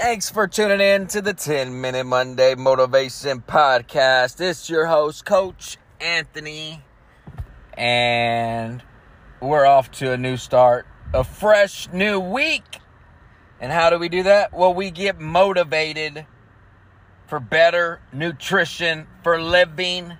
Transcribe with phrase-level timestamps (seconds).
[0.00, 4.40] Thanks for tuning in to the 10 Minute Monday Motivation Podcast.
[4.40, 6.84] It's your host, Coach Anthony.
[7.74, 8.80] And
[9.40, 12.78] we're off to a new start, a fresh new week.
[13.60, 14.52] And how do we do that?
[14.52, 16.26] Well, we get motivated
[17.26, 20.16] for better nutrition, for living.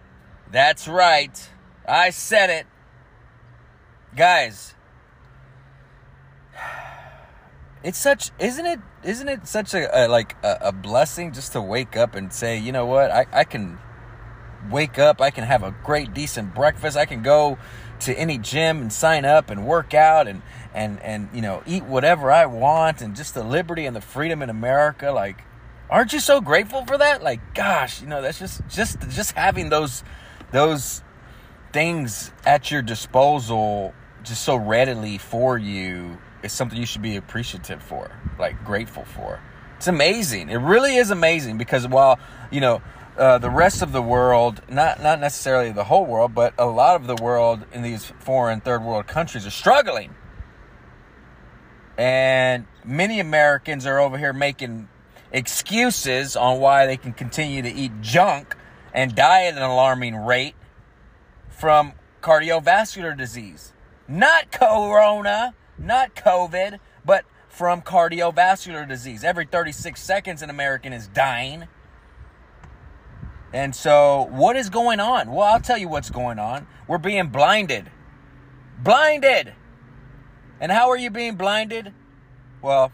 [0.50, 1.50] That's right.
[1.86, 2.66] I said it.
[4.16, 4.74] Guys,
[7.82, 11.60] it's such isn't it isn't it such a, a like a, a, blessing just to
[11.60, 13.10] wake up and say you know what?
[13.10, 13.78] I, I can
[14.70, 16.96] wake up i can have a great decent breakfast.
[16.96, 17.58] I can go
[18.00, 20.42] to any gym and sign up and work out and
[20.74, 24.42] and and you know eat whatever i want and just the liberty and the freedom
[24.42, 25.12] in america.
[25.12, 25.44] Like
[25.88, 27.22] aren't you so grateful for that?
[27.22, 30.02] Like gosh you know that's just just just having those
[30.50, 31.02] those
[31.72, 37.82] things at your disposal just so readily for you is something you should be appreciative
[37.82, 39.40] for, like grateful for.
[39.76, 40.50] It's amazing.
[40.50, 42.18] It really is amazing because while,
[42.50, 42.82] you know,
[43.16, 46.96] uh, the rest of the world, not not necessarily the whole world, but a lot
[46.96, 50.14] of the world in these foreign third world countries are struggling.
[51.96, 54.88] And many Americans are over here making
[55.32, 58.56] excuses on why they can continue to eat junk
[58.94, 60.54] and die at an alarming rate
[61.48, 63.72] from cardiovascular disease.
[64.06, 69.24] Not corona, not COVID, but from cardiovascular disease.
[69.24, 71.64] Every 36 seconds, an American is dying.
[73.52, 75.32] And so, what is going on?
[75.32, 76.66] Well, I'll tell you what's going on.
[76.86, 77.90] We're being blinded.
[78.78, 79.54] Blinded!
[80.60, 81.92] And how are you being blinded?
[82.60, 82.92] Well,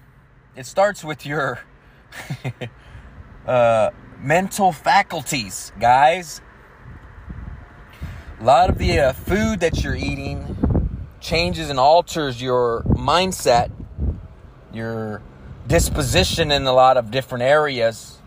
[0.54, 1.60] it starts with your
[3.46, 6.40] uh, mental faculties, guys.
[8.40, 10.56] A lot of the uh, food that you're eating
[11.24, 13.70] changes and alters your mindset,
[14.72, 15.22] your
[15.66, 18.18] disposition in a lot of different areas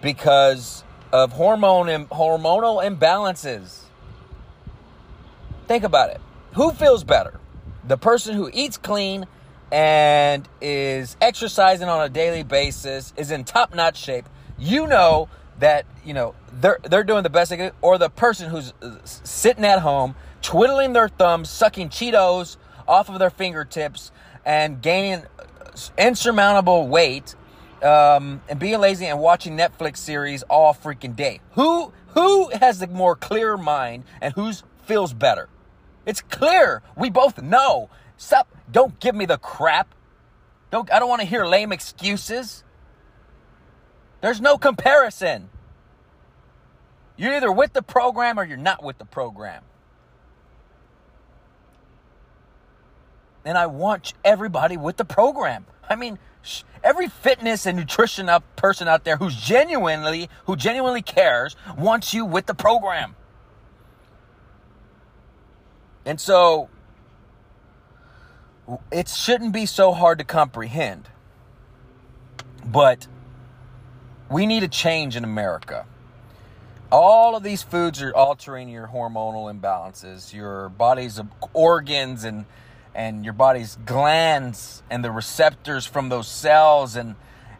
[0.00, 3.82] because of hormone and hormonal imbalances.
[5.68, 6.20] Think about it.
[6.54, 7.38] Who feels better?
[7.86, 9.26] The person who eats clean
[9.70, 14.28] and is exercising on a daily basis, is in top-notch shape.
[14.58, 15.28] You know
[15.58, 18.96] that, you know, they're they're doing the best they can, or the person who's uh,
[19.04, 24.12] sitting at home twiddling their thumbs, sucking Cheetos off of their fingertips,
[24.44, 25.24] and gaining
[25.98, 27.34] insurmountable weight,
[27.82, 31.40] um, and being lazy and watching Netflix series all freaking day.
[31.52, 34.52] Who who has the more clear mind and who
[34.84, 35.48] feels better?
[36.06, 36.82] It's clear.
[36.96, 37.88] We both know.
[38.16, 38.46] Stop.
[38.70, 39.94] Don't give me the crap.
[40.70, 40.92] Don't.
[40.92, 42.62] I don't want to hear lame excuses.
[44.20, 45.48] There's no comparison.
[47.16, 49.62] You're either with the program or you're not with the program.
[53.44, 55.66] And I want everybody with the program.
[55.88, 56.18] I mean,
[56.82, 62.24] every fitness and nutrition up person out there who's genuinely who genuinely cares wants you
[62.24, 63.16] with the program.
[66.06, 66.68] And so
[68.90, 71.08] it shouldn't be so hard to comprehend.
[72.64, 73.06] But
[74.30, 75.86] we need a change in America.
[76.90, 81.20] All of these foods are altering your hormonal imbalances, your body's
[81.52, 82.44] organs and
[82.94, 87.16] and your body's glands and the receptors from those cells and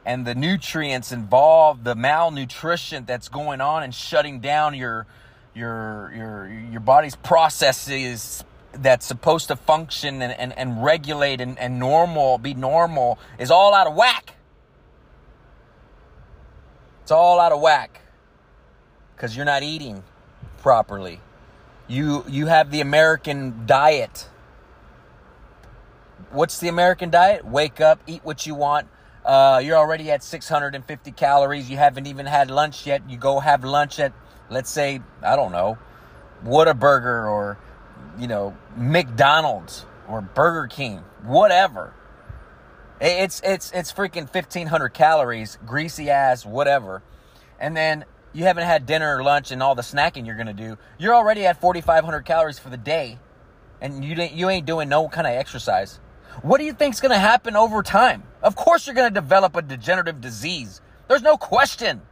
[0.07, 5.07] and the nutrients involved, the malnutrition that's going on and shutting down your
[5.55, 11.79] your your your body's processes that's supposed to function and, and, and regulate and, and
[11.79, 14.35] normal, be normal, is all out of whack.
[17.03, 18.01] It's all out of whack.
[19.15, 20.03] Because you're not eating
[20.59, 21.21] properly.
[21.87, 24.29] You you have the American diet
[26.31, 27.45] what's the American diet?
[27.45, 28.89] Wake up, eat what you want.
[29.25, 31.71] Uh, you're already at 650 calories.
[31.71, 33.09] You haven't even had lunch yet.
[33.09, 34.13] You go have lunch at,
[34.51, 35.79] let's say, I don't know,
[36.45, 37.59] Whataburger or,
[38.19, 41.95] you know, McDonald's or Burger King, whatever.
[43.01, 47.03] It's it's it's freaking 1500 calories, greasy ass, whatever.
[47.59, 50.79] And then you haven't had dinner or lunch and all the snacking you're gonna do.
[50.99, 53.19] You're already at 4500 calories for the day,
[53.81, 55.99] and you you ain't doing no kind of exercise.
[56.43, 58.25] What do you think is going to happen over time?
[58.43, 60.81] Of course, you're going to develop a degenerative disease.
[61.09, 62.03] There's no question.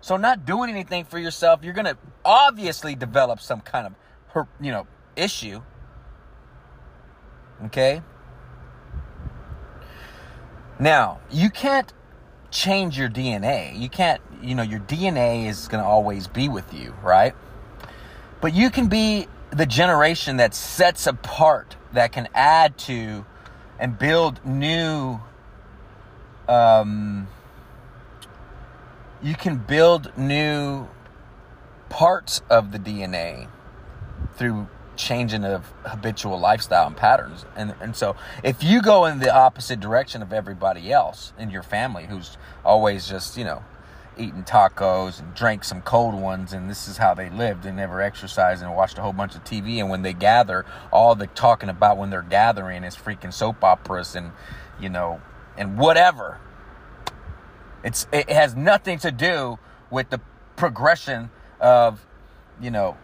[0.00, 3.94] So, not doing anything for yourself, you're going to obviously develop some kind
[4.34, 4.86] of, you know,
[5.16, 5.62] issue.
[7.66, 8.02] Okay?
[10.78, 11.92] Now, you can't
[12.50, 13.78] change your DNA.
[13.78, 17.34] You can't, you know, your DNA is going to always be with you, right?
[18.40, 23.24] But you can be the generation that sets apart, that can add to
[23.78, 25.20] and build new
[26.48, 27.26] um,
[29.22, 30.86] you can build new
[31.88, 33.48] parts of the DNA
[34.36, 37.44] through changing of habitual lifestyle and patterns.
[37.56, 41.62] And and so if you go in the opposite direction of everybody else in your
[41.62, 43.64] family who's always just, you know,
[44.18, 47.62] eating tacos and drank some cold ones and this is how they lived.
[47.62, 51.14] They never exercised and watched a whole bunch of tv and when they gather all
[51.14, 54.32] they're talking about when they're gathering is freaking soap operas and
[54.80, 55.20] you know
[55.56, 56.40] and whatever.
[57.82, 59.58] It's it has nothing to do
[59.90, 60.20] with the
[60.56, 61.30] progression
[61.60, 62.04] of
[62.60, 62.96] you know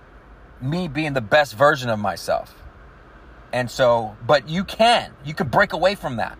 [0.60, 2.54] me being the best version of myself.
[3.52, 6.38] And so but you can you can break away from that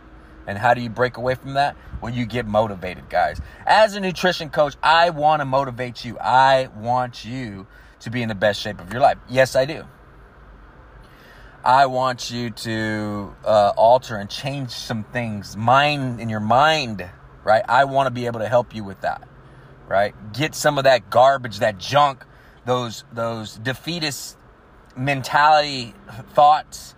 [0.51, 1.77] and how do you break away from that?
[2.01, 3.41] When you get motivated, guys.
[3.67, 6.19] As a nutrition coach, I want to motivate you.
[6.19, 7.69] I want you
[8.01, 9.17] to be in the best shape of your life.
[9.29, 9.85] Yes, I do.
[11.63, 17.09] I want you to uh, alter and change some things, mind in your mind,
[17.45, 17.63] right?
[17.69, 19.29] I want to be able to help you with that,
[19.87, 20.15] right?
[20.33, 22.25] Get some of that garbage, that junk,
[22.65, 24.37] those those defeatist
[24.97, 25.95] mentality
[26.35, 26.97] thoughts,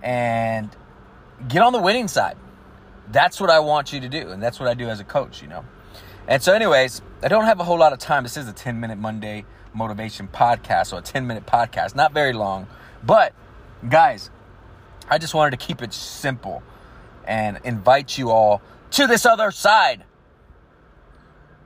[0.00, 0.68] and
[1.48, 2.36] get on the winning side
[3.10, 4.30] that's what I want you to do.
[4.30, 5.64] And that's what I do as a coach, you know.
[6.26, 8.22] And so, anyways, I don't have a whole lot of time.
[8.22, 12.32] This is a 10 minute Monday motivation podcast, or a 10 minute podcast, not very
[12.32, 12.66] long.
[13.02, 13.34] But,
[13.88, 14.30] guys,
[15.08, 16.62] I just wanted to keep it simple
[17.26, 18.62] and invite you all
[18.92, 20.04] to this other side.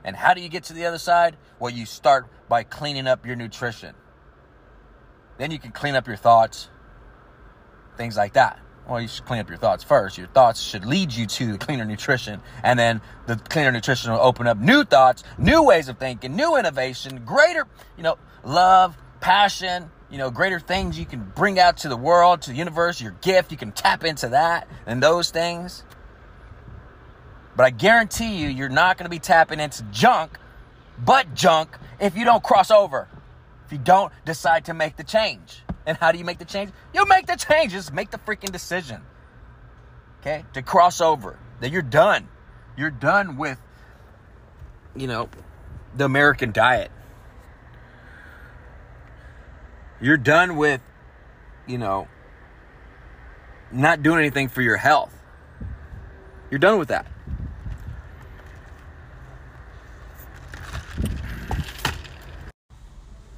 [0.04, 1.36] And how do you get to the other side?
[1.60, 3.94] Well, you start by cleaning up your nutrition.
[5.36, 6.68] Then you can clean up your thoughts,
[7.96, 8.58] things like that
[8.88, 10.16] well, you should clean up your thoughts first.
[10.16, 14.46] Your thoughts should lead you to cleaner nutrition, and then the cleaner nutrition will open
[14.46, 20.16] up new thoughts, new ways of thinking, new innovation, greater, you know, love, passion, you
[20.16, 23.52] know, greater things you can bring out to the world, to the universe, your gift.
[23.52, 25.84] You can tap into that and those things.
[27.56, 30.38] But I guarantee you, you're not going to be tapping into junk,
[31.04, 33.08] but junk, if you don't cross over,
[33.66, 35.62] if you don't decide to make the change.
[35.88, 36.70] And how do you make the change?
[36.92, 37.90] You make the changes.
[37.90, 39.00] Make the freaking decision.
[40.20, 40.44] Okay?
[40.52, 41.38] To cross over.
[41.60, 42.28] That you're done.
[42.76, 43.58] You're done with,
[44.94, 45.30] you know,
[45.96, 46.90] the American diet.
[49.98, 50.82] You're done with,
[51.66, 52.06] you know,
[53.72, 55.14] not doing anything for your health.
[56.50, 57.06] You're done with that.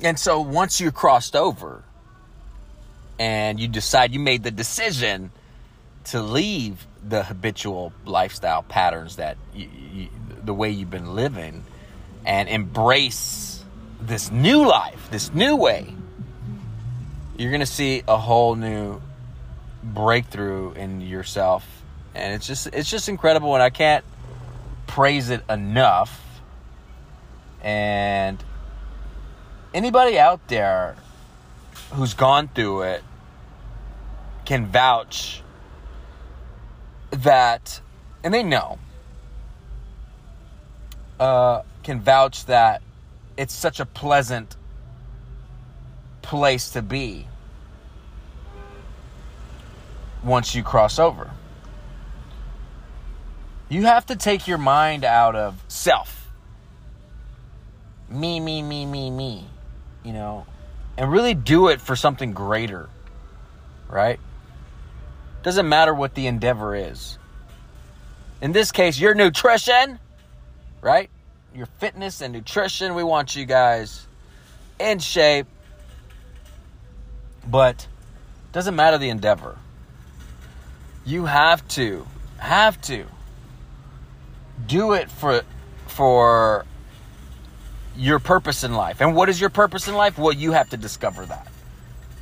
[0.00, 1.84] And so once you crossed over,
[3.20, 5.30] and you decide you made the decision
[6.04, 10.08] to leave the habitual lifestyle patterns that you, you,
[10.42, 11.62] the way you've been living
[12.24, 13.62] and embrace
[14.00, 15.94] this new life, this new way,
[17.36, 19.02] you're going to see a whole new
[19.84, 21.66] breakthrough in yourself.
[22.14, 24.04] And it's just it's just incredible and I can't
[24.86, 26.40] praise it enough.
[27.60, 28.42] And
[29.74, 30.96] anybody out there
[31.92, 33.04] who's gone through it
[34.50, 35.42] can vouch
[37.12, 37.80] that,
[38.24, 38.80] and they know,
[41.20, 42.82] uh, can vouch that
[43.36, 44.56] it's such a pleasant
[46.20, 47.28] place to be
[50.24, 51.30] once you cross over.
[53.68, 56.28] You have to take your mind out of self.
[58.08, 59.46] Me, me, me, me, me.
[60.02, 60.44] You know,
[60.96, 62.88] and really do it for something greater,
[63.88, 64.18] right?
[65.42, 67.18] Doesn't matter what the endeavor is.
[68.40, 69.98] In this case, your nutrition,
[70.80, 71.10] right?
[71.54, 72.94] Your fitness and nutrition.
[72.94, 74.06] We want you guys
[74.78, 75.46] in shape.
[77.46, 77.86] But
[78.52, 79.56] doesn't matter the endeavor.
[81.04, 82.06] You have to,
[82.38, 83.04] have to
[84.66, 85.42] do it for
[85.86, 86.64] for
[87.96, 89.00] your purpose in life.
[89.00, 90.18] And what is your purpose in life?
[90.18, 91.49] Well, you have to discover that.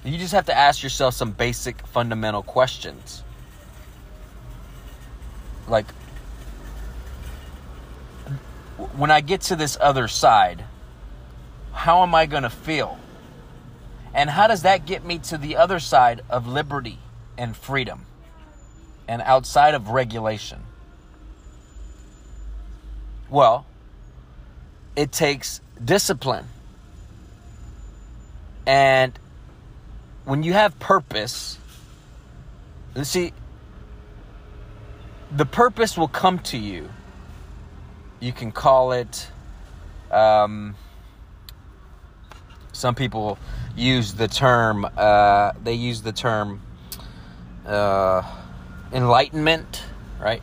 [0.04, 3.22] You just have to ask yourself some basic fundamental questions.
[5.66, 5.90] Like,
[8.96, 10.64] when I get to this other side,
[11.72, 12.98] how am I going to feel?
[14.14, 16.98] And how does that get me to the other side of liberty
[17.36, 18.06] and freedom
[19.06, 20.60] and outside of regulation?
[23.28, 23.66] Well,
[24.96, 26.46] it takes discipline.
[28.66, 29.18] And
[30.28, 31.58] when you have purpose,
[33.02, 33.32] see,
[35.34, 36.90] the purpose will come to you.
[38.20, 39.28] You can call it,
[40.10, 40.74] um,
[42.72, 43.38] some people
[43.74, 46.60] use the term, uh, they use the term
[47.64, 48.22] uh,
[48.92, 49.82] enlightenment,
[50.20, 50.42] right?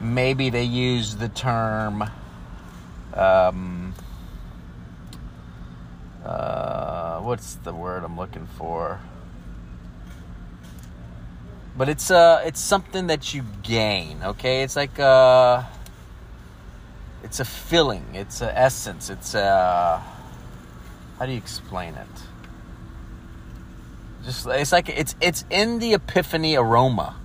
[0.00, 2.04] maybe they use the term
[3.14, 3.94] um,
[6.24, 8.98] uh, what's the word I'm looking for?
[11.76, 14.62] But it's uh it's something that you gain, okay?
[14.62, 15.62] It's like uh
[17.22, 20.02] it's a filling, it's an essence, it's a
[21.18, 22.14] how do you explain it?
[24.24, 27.16] Just it's like it's it's in the epiphany aroma.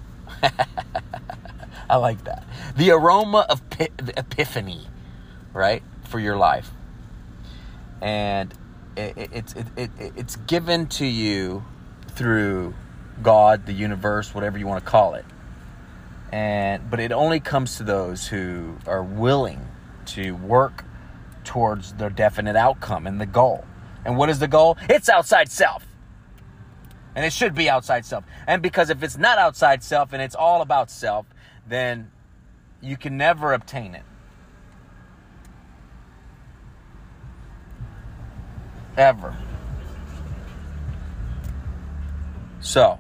[1.89, 2.43] I like that.
[2.75, 4.87] The aroma of pi- epiphany,
[5.53, 5.81] right?
[6.03, 6.69] For your life.
[8.01, 8.53] And
[8.95, 11.63] it, it, it, it's given to you
[12.07, 12.73] through
[13.21, 15.25] God, the universe, whatever you want to call it.
[16.31, 19.67] And but it only comes to those who are willing
[20.07, 20.85] to work
[21.43, 23.65] towards their definite outcome and the goal.
[24.05, 24.77] And what is the goal?
[24.89, 25.85] It's outside self.
[27.13, 28.23] And it should be outside self.
[28.47, 31.25] And because if it's not outside self and it's all about self,
[31.67, 32.09] then
[32.81, 34.03] you can never obtain it.
[39.01, 39.35] Ever.
[42.59, 42.99] So,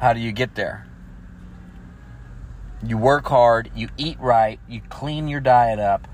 [0.00, 0.86] how do you get there?
[2.86, 6.06] You work hard, you eat right, you clean your diet up,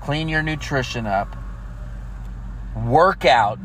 [0.00, 1.36] clean your nutrition up,
[2.74, 3.60] work out,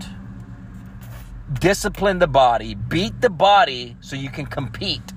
[1.54, 5.14] discipline the body, beat the body so you can compete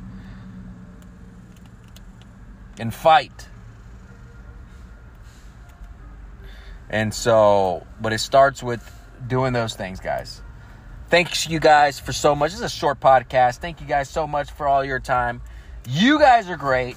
[2.78, 3.48] and fight.
[6.92, 8.88] And so, but it starts with
[9.26, 10.42] doing those things, guys.
[11.08, 12.52] Thanks you guys for so much.
[12.52, 13.56] This is a short podcast.
[13.56, 15.42] Thank you guys so much for all your time.
[15.88, 16.96] You guys are great.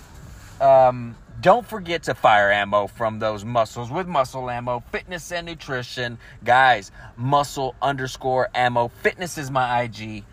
[0.61, 6.17] Um, don't forget to fire ammo from those muscles with muscle ammo, fitness and nutrition.
[6.43, 8.87] Guys, muscle underscore ammo.
[8.87, 10.23] Fitness is my IG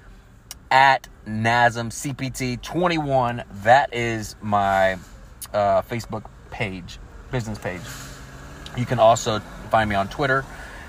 [0.70, 3.42] at NASM CPT 21.
[3.62, 4.94] That is my
[5.52, 6.98] uh, Facebook page,
[7.30, 7.82] business page.
[8.76, 9.40] You can also
[9.72, 10.44] find me on Twitter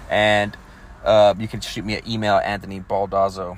[0.10, 0.58] and
[1.06, 3.58] uh, you can shoot me an email, Anthony Baldazzo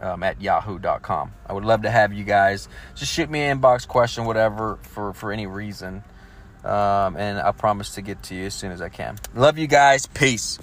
[0.00, 1.32] um, at yahoo.com.
[1.46, 5.12] I would love to have you guys just shoot me an inbox question, whatever, for,
[5.12, 6.02] for any reason.
[6.64, 9.18] Um, and I promise to get to you as soon as I can.
[9.34, 10.06] Love you guys.
[10.06, 10.58] Peace.